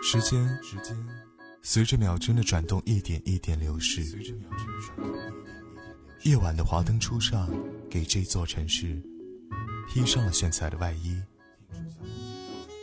[0.00, 0.96] 时间时间
[1.62, 4.02] 随着秒针的转动一点一点流逝。
[6.22, 7.48] 夜晚的华灯初上，
[7.90, 9.02] 给这座城市
[9.88, 11.20] 披上了炫彩的外衣。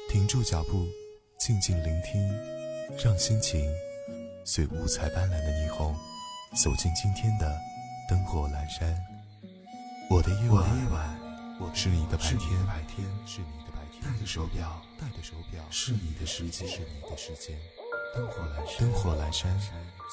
[0.09, 0.85] 停住脚步，
[1.39, 2.21] 静静聆听，
[3.03, 3.65] 让心情
[4.45, 5.95] 随五彩斑斓的霓虹
[6.61, 7.57] 走进今天的
[8.09, 8.95] 灯火阑珊。
[10.09, 10.85] 我的夜晚，我的夜
[11.65, 13.07] 晚是你的白天，是你的白天。
[13.25, 13.64] 是你
[14.05, 17.59] 戴的手表，戴的手表，是你的时间，是你的时间。
[18.13, 19.59] 灯火阑珊，灯火阑珊，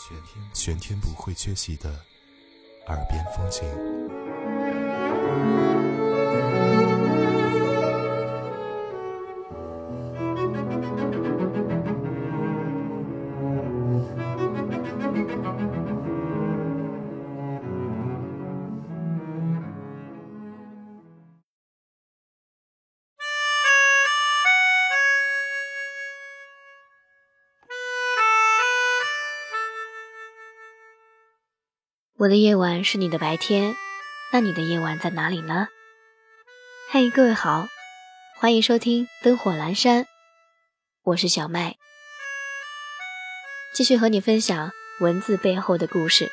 [0.09, 1.91] 全天全天不会缺席的
[2.87, 3.63] 耳边风景。
[32.23, 33.75] 我的夜晚是你的白天，
[34.33, 35.67] 那你的夜晚在哪里呢？
[36.89, 37.67] 嗨，各位好，
[38.39, 40.05] 欢迎收听《灯火阑珊》，
[41.03, 41.75] 我是小麦，
[43.75, 44.71] 继续和你分享
[45.01, 46.31] 文字背后的故事。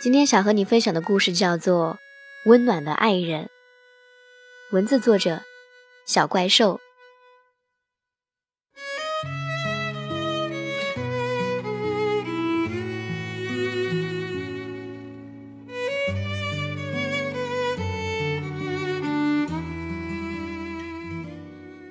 [0.00, 1.98] 今天想和你分享的故事叫做
[2.50, 3.44] 《温暖的爱人》，
[4.72, 5.44] 文字作者
[6.04, 6.80] 小怪兽。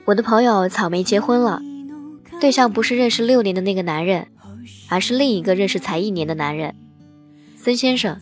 [0.06, 1.62] 我的朋友草莓结婚了，
[2.42, 4.28] 对象不是认识六年的那个男人，
[4.90, 6.76] 而是另一个认识才一年的男人，
[7.56, 8.20] 孙先生。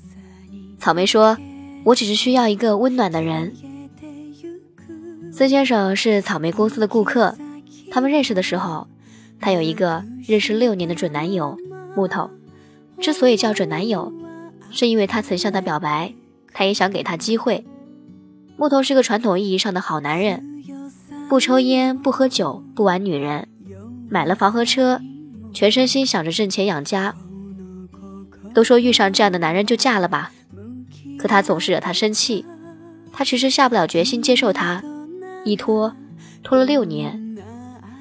[0.77, 1.38] 草莓说
[1.85, 3.53] ：“我只是需要一个温暖的人。”
[5.33, 7.35] 孙先生是草莓公司的顾客，
[7.89, 8.88] 他们认识的时候，
[9.39, 11.57] 他有一个认识六年的准男友
[11.95, 12.29] 木头。
[13.00, 14.13] 之所以叫准男友，
[14.69, 16.13] 是因为他曾向他表白，
[16.53, 17.66] 他也想给他机会。
[18.56, 20.50] 木头是个传统意义上的好男人。
[21.31, 23.47] 不抽烟，不喝酒，不玩女人，
[24.09, 25.00] 买了房和车，
[25.53, 27.16] 全身心想着挣钱养家。
[28.53, 30.34] 都说遇上这样的男人就嫁了吧，
[31.18, 32.46] 可他总是惹他生气，
[33.14, 34.84] 他迟迟下不了决心接受他，
[35.46, 35.96] 一拖
[36.44, 37.38] 拖了六年，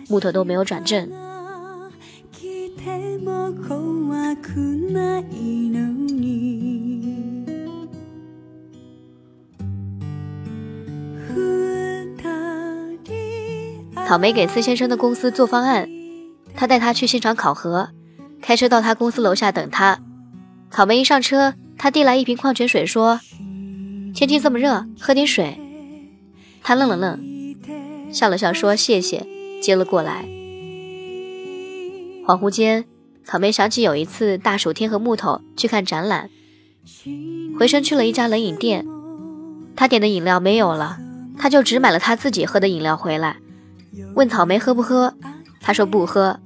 [0.08, 1.08] 木头都没有转正。
[14.10, 15.88] 草莓给司先生的公司做方案，
[16.56, 17.90] 他带他去现场考核，
[18.42, 20.00] 开车到他公司楼下等他。
[20.68, 23.20] 草莓一上车，他递来一瓶矿泉水，说
[24.12, 25.56] ：“天气这么热，喝点水。”
[26.60, 27.20] 他愣了愣，
[28.12, 29.24] 笑了笑说：“谢谢。”
[29.62, 30.24] 接了过来。
[32.26, 32.86] 恍惚间，
[33.24, 36.28] 草莓想起有一次大暑天和木头去看展览，
[37.56, 38.84] 回身去了一家冷饮店，
[39.76, 40.98] 他点的饮料没有了，
[41.38, 43.36] 他就只买了他自己喝的饮料回来。
[44.14, 45.14] 问草莓喝不喝，
[45.60, 46.38] 他说不喝。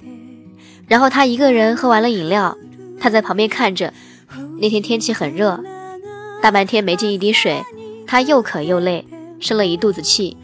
[0.87, 2.57] 然后他一个人喝完了饮料，
[2.99, 3.93] 他在旁边看着。
[4.59, 5.63] 那天天气很热，
[6.41, 7.63] 大半天没进一滴水，
[8.07, 9.07] 他又渴又累，
[9.39, 10.37] 生了一肚子气。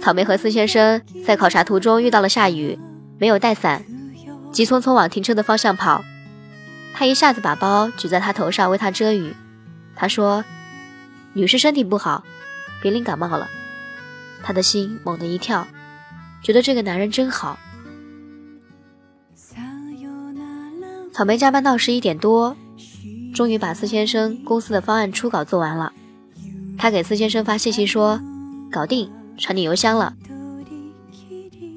[0.00, 2.78] 草莓和司先生在考察途中遇到了下雨，
[3.18, 3.84] 没有带伞，
[4.50, 6.04] 急匆匆往停车的方向跑。
[6.94, 9.34] 他一下子把包举在他头上为他遮雨。
[9.94, 10.44] 他说
[11.34, 12.24] ：“女士身体不好，
[12.82, 13.48] 别淋感冒了。”
[14.42, 15.66] 他的心猛地一跳，
[16.42, 17.58] 觉得这个男人真好。
[21.12, 22.56] 草莓加班到十一点多，
[23.34, 25.92] 终于把司先生公司的方案初稿做完了。
[26.78, 28.20] 他给司先生发信息说
[28.72, 30.14] ：“搞定，传你邮箱了。”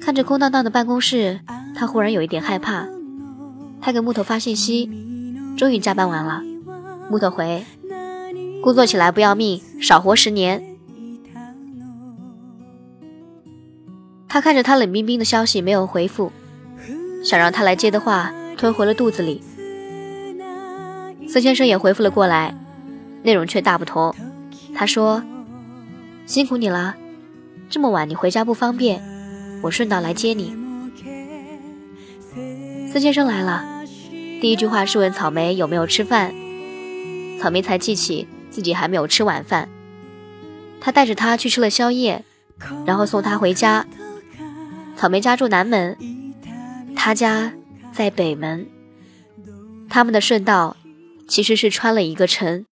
[0.00, 1.40] 看着空荡荡的办公室，
[1.74, 2.86] 他忽然有一点害怕。
[3.80, 4.90] 他给木头发信息
[5.56, 6.42] ：“终于加班完了。”
[7.10, 7.64] 木头回
[8.62, 10.64] ：“工作起来不要命，少活十年。”
[14.36, 16.30] 他看着他冷冰冰的消息，没有回复，
[17.24, 19.42] 想让他来接的话吞回了肚子里。
[21.26, 22.54] 孙先生也回复了过来，
[23.22, 24.14] 内容却大不同。
[24.74, 25.22] 他说
[26.28, 26.96] ：“辛苦你了，
[27.70, 29.02] 这么晚你回家不方便，
[29.62, 30.54] 我顺道来接你。”
[32.92, 33.64] 孙先生来了，
[34.42, 36.34] 第一句话是问草莓有没有吃饭，
[37.40, 39.70] 草莓才记起自己还没有吃晚饭。
[40.78, 42.22] 他带着他去吃了宵夜，
[42.84, 43.86] 然后送他回家。
[44.96, 45.96] 草莓家住南门
[46.96, 47.52] 他家
[47.92, 48.66] 在北门。
[49.90, 50.76] 他们的顺道
[51.28, 52.64] 其实是穿了一个城。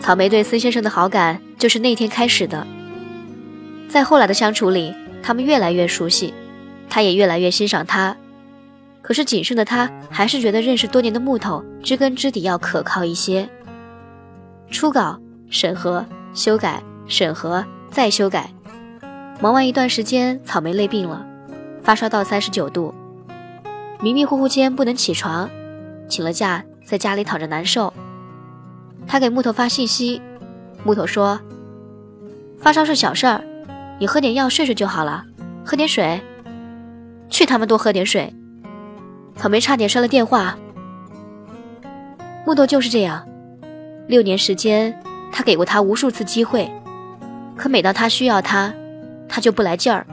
[0.00, 2.77] 草莓对孙先生的好感就是那天开始的。
[3.88, 6.34] 在后来的相处里，他们越来越熟悉，
[6.88, 8.16] 他也越来越欣赏他。
[9.00, 13.48] 可是谨慎的他还是觉得认识多年的木头知根知底要可靠一些。
[14.70, 15.18] 初稿、
[15.48, 16.04] 审核、
[16.34, 18.52] 修改、审核、再修改，
[19.40, 21.26] 忙完一段时间，草莓累病了，
[21.82, 22.92] 发烧到三十九度，
[24.00, 25.48] 迷迷糊糊间不能起床，
[26.06, 27.90] 请了假，在家里躺着难受。
[29.06, 30.20] 他给木头发信息，
[30.84, 31.40] 木头说
[32.60, 33.42] ：“发烧是小事儿，
[33.98, 35.24] 你喝点药睡睡就好了，
[35.64, 36.20] 喝点水。”
[37.30, 38.32] 去他们多喝点水。
[39.36, 40.56] 草莓差点摔了电话。
[42.46, 43.26] 木头就是这样，
[44.06, 44.98] 六年时间，
[45.30, 46.70] 他给过他无数次机会，
[47.56, 48.72] 可每当他需要他，
[49.28, 50.06] 他就不来劲儿。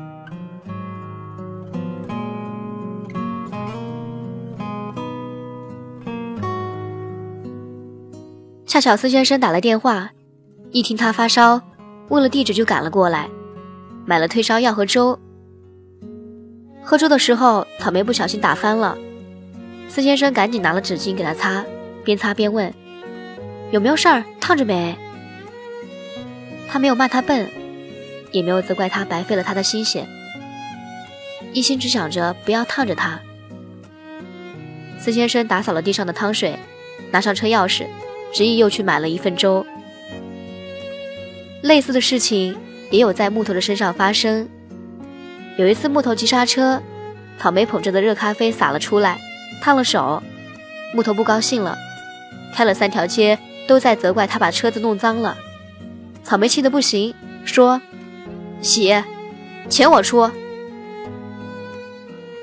[8.65, 10.09] 恰巧司先生打来电话，
[10.71, 11.61] 一听他发烧，
[12.09, 13.29] 问了地址就赶了过来，
[14.05, 15.19] 买了退烧药和粥。
[16.83, 18.97] 喝粥的时候，草莓不小心打翻了，
[19.89, 21.65] 孙先生赶紧拿了纸巾给他擦，
[22.03, 22.71] 边擦边问
[23.71, 24.23] ：“有没有事儿？
[24.39, 24.95] 烫着没？”
[26.69, 27.49] 他没有骂他笨，
[28.31, 30.05] 也没有责怪他白费了他的心血，
[31.53, 33.19] 一心只想着不要烫着他。
[34.99, 36.57] 孙先生打扫了地上的汤水，
[37.11, 37.85] 拿上车钥匙。
[38.33, 39.65] 执意又去买了一份粥。
[41.61, 42.57] 类似的事情
[42.89, 44.47] 也有在木头的身上发生。
[45.57, 46.81] 有一次木头急刹车，
[47.39, 49.19] 草莓捧着的热咖啡洒了出来，
[49.61, 50.21] 烫了手。
[50.93, 51.77] 木头不高兴了，
[52.53, 53.37] 开了三条街
[53.67, 55.37] 都在责怪他把车子弄脏了。
[56.23, 57.81] 草莓气得不行，说
[58.61, 59.03] ：“洗，
[59.69, 60.29] 钱我出。”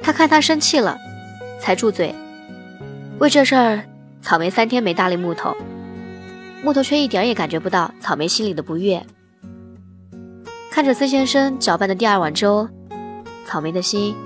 [0.02, 0.98] 他看他生气了，
[1.60, 2.14] 才住嘴。
[3.18, 3.84] 为这事儿，
[4.20, 5.56] 草莓三天没搭理木头。
[6.62, 9.04] 木头却一点也感觉不到草莓心里的不悦。
[10.72, 12.66] 看着孙先生搅拌的第二碗粥，
[13.44, 14.16] 草莓的心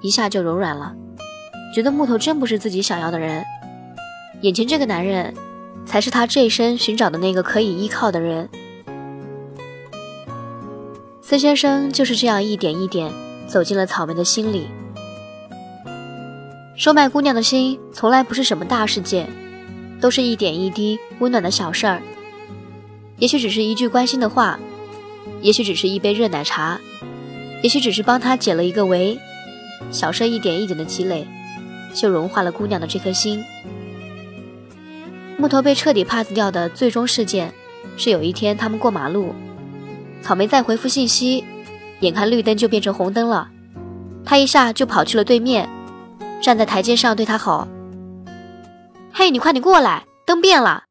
[0.00, 0.92] 一下就柔软了，
[1.72, 3.44] 觉得木头真不是自己想要的人，
[4.40, 5.32] 眼前这个男人
[5.86, 8.48] 才是他这一生寻找的那个可以依靠的人。
[11.22, 13.12] 孙先生就是这样一点一点
[13.46, 14.66] 走进了草莓的心里。
[16.74, 19.28] 收买姑娘的心从来不是什么大事件。
[19.98, 22.02] 都是一点一滴温暖的小事儿，
[23.16, 24.60] 也许只是一句关心的话，
[25.46, 26.80] 也许只是一杯热奶茶，
[27.62, 29.16] 也许只是帮他解了一个围，
[29.92, 31.24] 小事一点一点的积累，
[31.94, 33.44] 就融化了姑娘的这颗心。
[35.36, 37.54] 木头被彻底 pass 掉的最终事件，
[37.96, 39.32] 是有一天他们过马路，
[40.20, 41.44] 草莓在回复信息，
[42.00, 43.48] 眼看绿灯就变成红灯了，
[44.24, 45.68] 他一下就跑去了对面，
[46.42, 47.68] 站在台阶上对他吼。
[49.12, 50.82] 嘿，你快点过来，灯变了。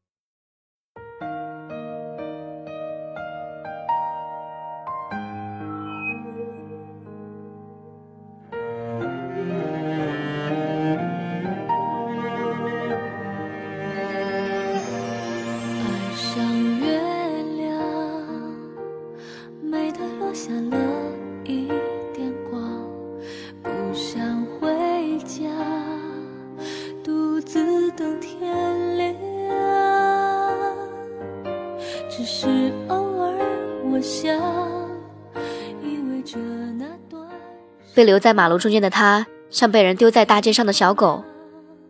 [37.96, 41.24] 被留在马路中间的他，像被人丢在大街上的小狗，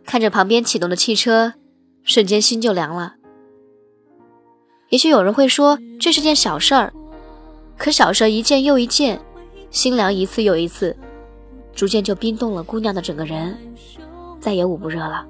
[0.05, 1.55] 看着旁边启动的汽车，
[2.01, 3.15] 瞬间心就凉了。
[4.87, 6.93] 也许有人会说这是件小事儿，
[7.77, 9.19] 可小事一件又一件，
[9.69, 10.95] 心凉一次又一次，
[11.73, 13.57] 逐渐就冰冻了姑娘的整个人，
[14.39, 15.25] 再也捂不热了。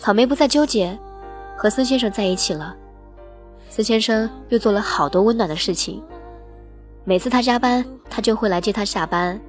[0.00, 0.96] 草莓不再纠结，
[1.58, 2.76] 和孙先生在一起了。
[3.68, 6.00] 孙先生又做了好多温暖的事情。
[7.08, 9.40] 每次他加班，他就会来接他下班。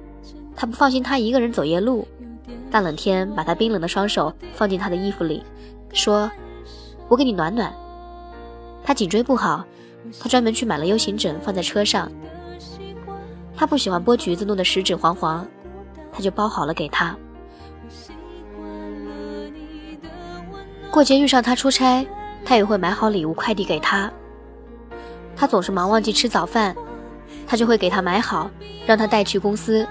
[0.54, 2.06] 他不放心他一个人走夜路，
[2.70, 5.42] 大冷天把他冰冷的双手放进他的衣服里，
[5.92, 6.30] 说
[7.10, 7.74] ：“我给你暖暖。”
[8.84, 9.64] 他颈椎不好，
[10.20, 12.08] 他专门去买了 U 型枕放在车上。
[13.56, 15.44] 他不喜欢剥橘子弄得食指黄黄，
[16.12, 17.16] 他就包好了给他。
[20.92, 22.06] 过节遇上他出差，
[22.44, 24.08] 他也会买好礼物快递给他。
[25.34, 26.76] 他总是忙忘记吃早饭。
[27.46, 28.50] 他就会给他买好，
[28.86, 29.86] 让他带去公司。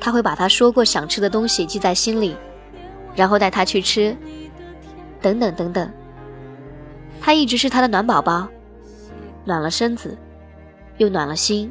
[0.00, 2.36] 他会把他说过想吃的东西记在心里，
[3.14, 4.16] 然后带他去吃。
[5.20, 5.90] 等等等等，
[7.20, 8.48] 他一直是他的暖宝宝，
[9.44, 10.16] 暖了身子，
[10.98, 11.70] 又暖了心。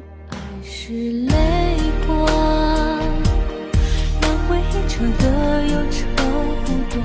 [4.98, 6.02] 的忧愁
[6.64, 6.98] 不断，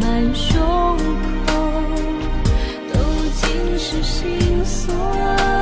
[0.00, 1.27] 惯，
[4.88, 5.57] 说。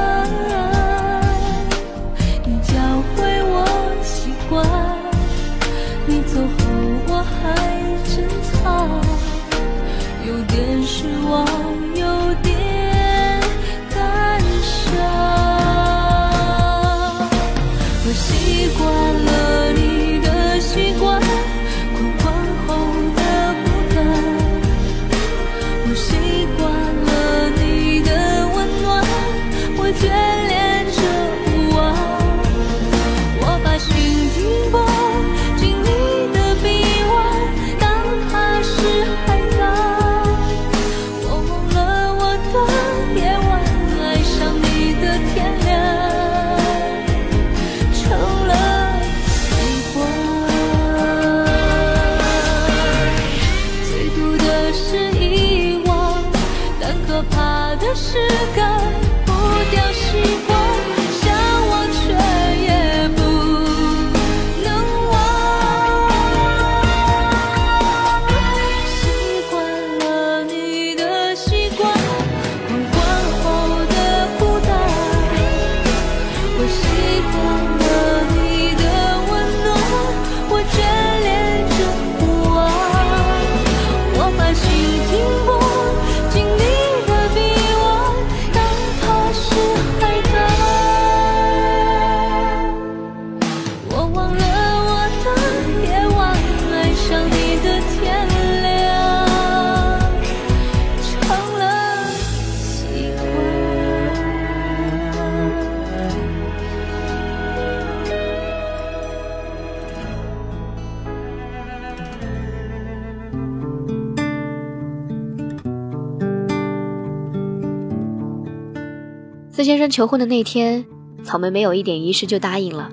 [119.66, 120.87] 先生求婚的那天，
[121.23, 122.88] 草莓没有一点仪式就答应了，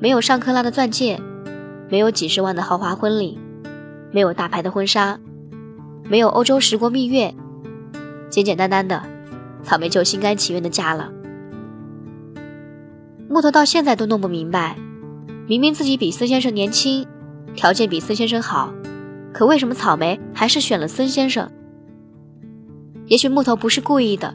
[0.00, 1.18] 没有上克拉的钻戒，
[1.88, 3.38] 没有几十万的豪华婚礼，
[4.10, 5.18] 没有大牌的婚纱，
[6.08, 7.32] 没有欧洲十国蜜月，
[8.28, 9.02] 简简单单的，
[9.62, 11.12] 草莓就心甘情愿的嫁了。
[13.28, 14.76] 木头到现在都弄不明白，
[15.46, 17.06] 明明自己比孙先生年轻，
[17.54, 18.72] 条件比孙先生好，
[19.32, 21.50] 可为什么草莓还是选了孙先生？
[23.06, 24.34] 也许木头不是故意的，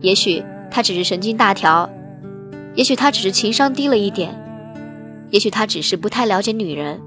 [0.00, 1.90] 也许他只是神经大条，
[2.74, 4.34] 也许他只是情商低了一点，
[5.30, 7.00] 也许他只是不太了解女人。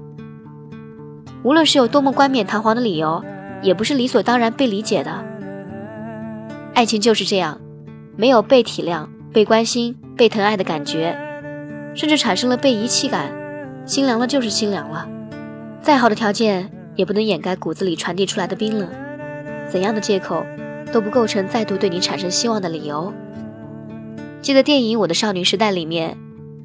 [1.42, 3.22] 无论是有多么冠冕堂皇的理由，
[3.62, 5.24] 也不是理所当然被理解的。
[6.74, 7.60] 爱情就是这样，
[8.16, 11.16] 没有被体谅、被关心、被疼爱的感觉，
[11.94, 13.30] 甚至产生了被遗弃感，
[13.86, 15.08] 心凉了就是心凉了。
[15.82, 18.88] 再好的条件也不能掩盖骨子里传递出来的冰冷。
[19.68, 20.44] 怎样的借口
[20.92, 23.12] 都不构成再度对你产生希望的理由。
[24.44, 26.18] 记得电影《我的少女时代》里面，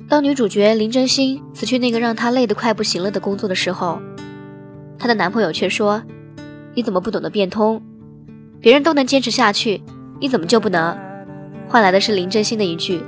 [0.09, 4.01] 当女主角林真心辞去那个让她累得快不行了的工作的时候，
[4.97, 6.03] 她的男朋友却说
[6.75, 7.81] ：“你怎么不懂得变通？
[8.59, 9.81] 别人都能坚持下去，
[10.19, 10.93] 你怎么就不能？”
[11.69, 13.01] 换来的是林真心的一句：“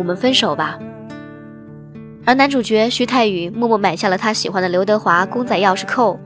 [0.00, 0.78] 我们分手吧。”
[2.24, 6.18] 而男主角徐太宇默默买下了他喜欢的刘德华公仔钥匙扣，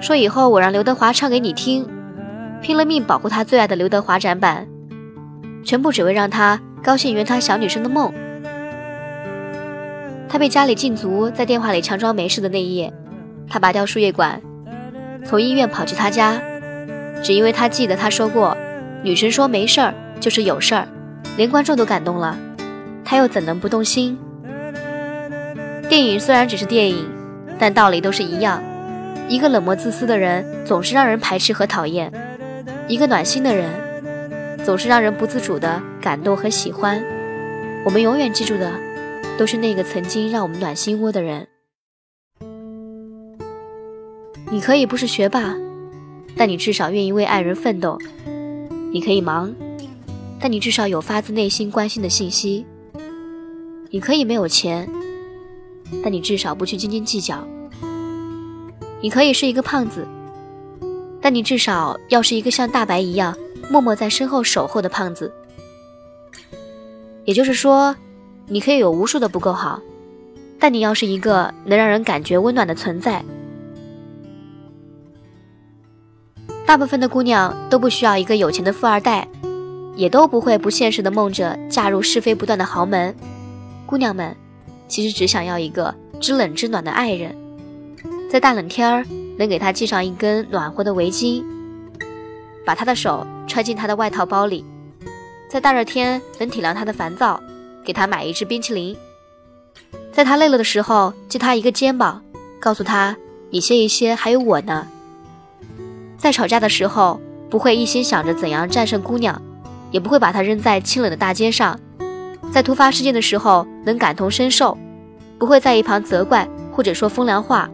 [0.00, 1.86] 说以后我让刘德华唱给你听，
[2.62, 4.66] 拼了命保护他最爱的刘德华展板，
[5.62, 8.10] 全部只为让他高兴圆他小女生的梦。
[10.26, 12.90] 他被家里禁足，在电话里强装没事的那一夜，
[13.46, 14.40] 他拔掉输液管，
[15.22, 16.40] 从医院跑去他家，
[17.22, 18.56] 只因为他记得他说过，
[19.02, 20.88] 女生说没事儿就是有事儿，
[21.36, 22.34] 连观众都感动了，
[23.04, 24.18] 他又怎能不动心？
[25.90, 27.06] 电影虽然只是电影，
[27.58, 28.62] 但道理都是一样。
[29.28, 32.10] 一个冷漠自私的人，总是让人排斥和讨厌；
[32.86, 33.68] 一个暖心的人，
[34.68, 37.02] 总是让人不自主的感动和喜欢。
[37.86, 38.70] 我们永远记住的，
[39.38, 41.48] 都是那个曾经让我们暖心窝的人。
[44.50, 45.56] 你可以不是学霸，
[46.36, 47.96] 但你至少愿意为爱人奋斗；
[48.92, 49.50] 你可以忙，
[50.38, 52.62] 但你至少有发自内心关心的信息；
[53.88, 54.86] 你可以没有钱，
[56.04, 57.42] 但你至少不去斤斤计较。
[59.00, 60.06] 你可以是一个胖子，
[61.22, 63.34] 但你至少要是一个像大白一样
[63.70, 65.32] 默默在身后守候的胖子。
[67.24, 67.94] 也就是说，
[68.46, 69.80] 你可以有无数的不够好，
[70.58, 73.22] 但你要是一个能让人感觉温暖的存在。
[76.64, 79.26] 大部分的姑娘都不需要一个有钱的富二代，
[79.96, 83.14] 也都不会不现实的梦着嫁入是非不断的豪门。
[83.86, 84.36] 姑娘们，
[84.86, 87.34] 其实只想要一个知冷知暖的爱人。
[88.30, 89.06] 在大冷天儿，
[89.38, 91.42] 能给他系上一根暖和的围巾，
[92.68, 94.62] 把他的手揣进他的外套包里；
[95.48, 97.40] 在大热天，能体谅他的烦躁，
[97.82, 98.94] 给他买一支冰淇淋；
[100.12, 102.22] 在他累了的时候，借他一个肩膀，
[102.60, 103.16] 告诉他
[103.48, 104.86] 你歇一歇，还有我呢。
[106.18, 109.40] 在吵架的时候，不会一心想着怎样战胜姑娘，
[109.90, 111.80] 也不会把她扔在清冷的大街上。
[112.52, 114.76] 在突发事件的时候，能感同身受，
[115.38, 117.70] 不会在一旁责怪或者说风凉话。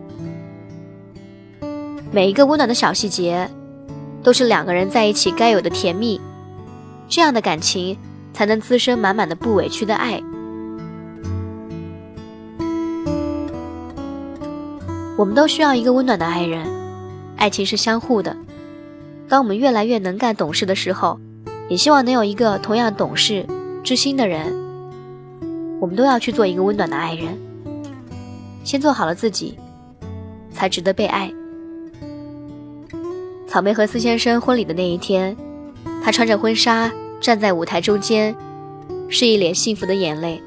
[2.13, 3.51] 每一个温暖的小细节，
[4.25, 6.21] 都是两个人在一起该有的甜蜜。
[7.09, 7.97] 这样的感情，
[8.33, 10.21] 才能滋生满满的不委屈的爱。
[15.17, 16.67] 我们都需要一个温暖的爱人，
[17.37, 18.37] 爱情是相互的。
[19.29, 21.21] 当我们越来越能干懂事的时候，
[21.69, 23.47] 也希望能有一个同样懂事、
[23.85, 24.53] 知心的人。
[25.81, 27.39] 我们都要去做一个温暖的爱人，
[28.65, 29.59] 先做好了自己，
[30.51, 31.31] 才值得被爱。
[33.55, 35.37] 草莓和司先生婚礼的那一天，
[36.03, 38.35] 她穿着婚纱站在舞台中间，
[39.09, 40.43] 是一脸幸福的眼泪。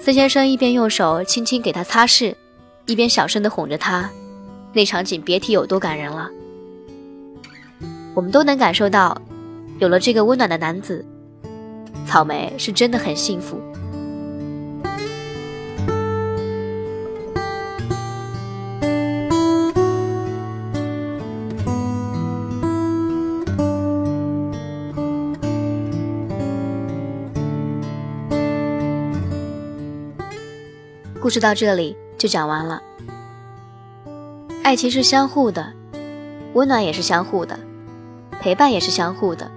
[0.00, 2.34] 司先生一边用手轻轻给她擦拭。
[2.86, 4.08] 一边小声的哄着她，
[4.72, 6.30] 那场景别提有多感人了。
[8.14, 9.20] 我们都能感受到，
[9.78, 11.04] 有了这个温暖的男子，
[12.06, 13.60] 草莓是真的很幸福。
[31.20, 31.96] 故事到这里。
[32.20, 32.82] 就讲完了。
[34.62, 35.72] 爱情是相互的，
[36.52, 37.58] 温暖也是相互的，
[38.42, 39.50] 陪伴也是相互的，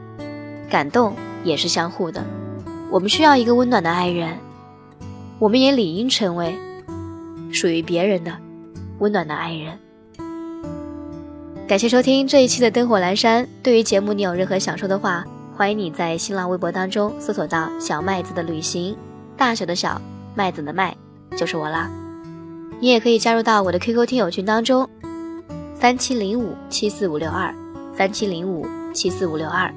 [0.69, 2.23] 感动也是相互的。
[2.89, 4.37] 我们需要一个温暖的爱人，
[5.39, 6.57] 我们也理应成为
[7.51, 8.31] 属于别人的
[8.99, 9.77] 温暖的爱人。
[11.67, 13.45] 感谢收听这一期的灯火阑珊。
[13.61, 15.25] 对于节目你有任何想说的话，
[15.57, 18.95] 欢迎你在新浪微博当中搜索到“小麦子的旅行”，
[19.35, 20.01] 大小的小
[20.33, 20.95] 麦子的麦
[21.37, 21.89] 就是我啦。
[22.79, 24.89] 你也可以加入到我的 QQ 听友群当中，
[25.79, 27.53] 三七零五七四五六二，
[27.95, 29.73] 三七零五七四五六二，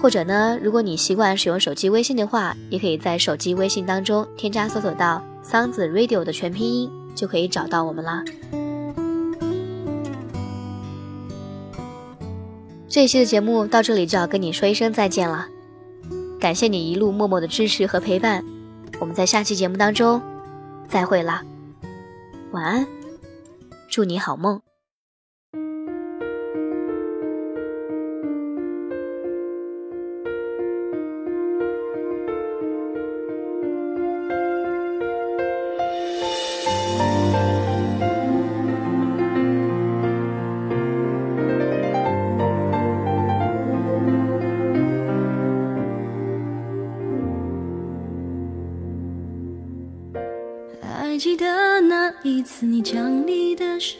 [0.00, 8.22] 或者呢，如果你习惯使用手机微信的话，也可以在手机微信当中添加搜索到桑子 Radio 的全拼音，就可以找到我们啦。
[12.88, 15.46] 这一期的节目到这里就要跟你说一声再见了，
[16.40, 18.44] 感谢你一路默默的支持和陪伴，
[19.00, 20.20] 我们在下期节目当中
[20.90, 21.44] 再会啦。
[22.50, 22.86] 晚安，
[23.88, 24.60] 祝你好梦。
[51.20, 53.98] 记得那一次，你将你的手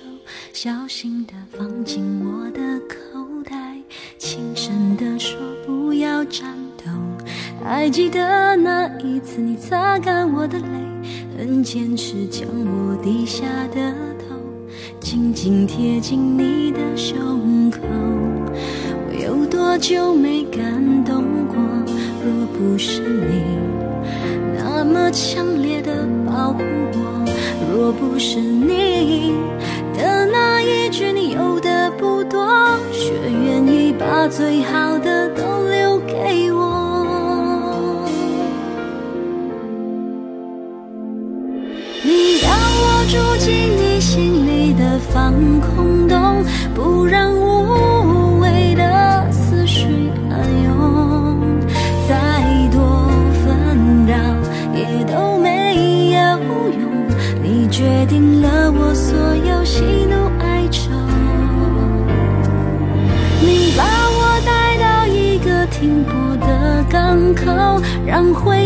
[0.55, 2.97] 小心地放进我的口
[3.45, 3.77] 袋，
[4.17, 6.91] 轻声地说不要颤抖。
[7.63, 10.65] 还记得那一次，你擦干我的泪，
[11.37, 14.35] 很坚持将我低下的头
[14.99, 17.81] 紧紧贴近你的胸口。
[17.83, 21.57] 我有多久没感动过？
[22.25, 23.43] 若不是你
[25.01, 26.61] 么强烈的保护
[26.93, 27.25] 我。
[27.73, 29.35] 若不是你
[29.97, 32.47] 的那一句，你有的不多，
[32.93, 36.60] 却愿意把最好的都留给我。
[68.11, 68.60] 让回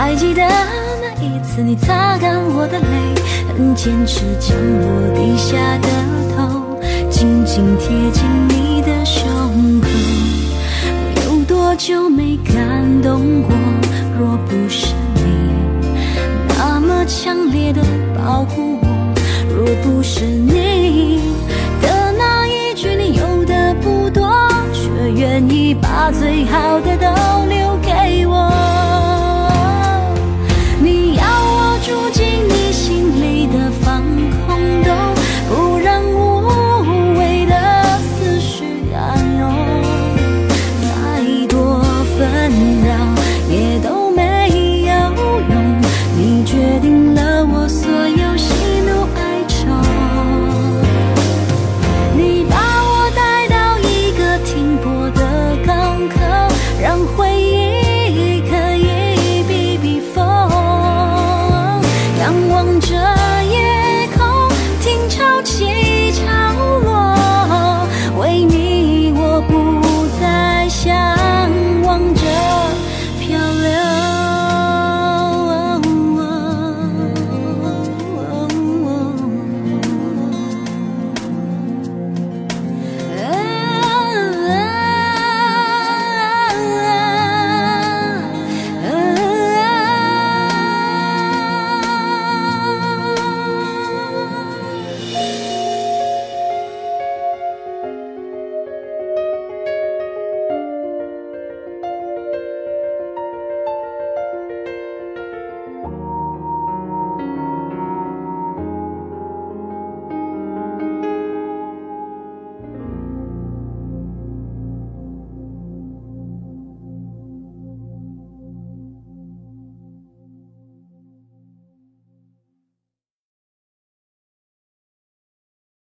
[0.00, 0.42] 还记得
[1.02, 3.14] 那一次你擦干我的泪
[3.48, 5.88] 很坚持将我低下的
[6.36, 6.78] 头
[7.10, 9.88] 紧紧贴近你的胸口
[11.24, 13.50] 有多久没感动过。
[14.16, 15.50] 若不是你
[16.48, 17.82] 那么强烈的
[18.16, 19.14] 保护我
[19.52, 21.34] 若不是你
[21.82, 24.30] 的那一句你有的不多
[24.72, 28.57] 却愿意把最好的都留给我。